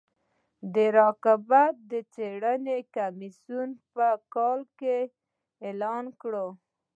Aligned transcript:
د 0.73 0.75
رقابت 0.97 1.73
د 1.91 1.93
څارنې 2.13 2.79
کمیسیون 2.95 3.69
په 3.93 4.07
کال 4.33 4.59
کې 4.79 4.97
اعلان 5.67 6.05
وکړ. 6.11 6.33